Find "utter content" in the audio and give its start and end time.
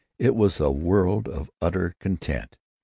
1.61-2.57